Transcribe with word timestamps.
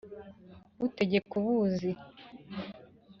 utegeka 0.85 1.31
u 1.39 1.41
buzi. 1.45 1.91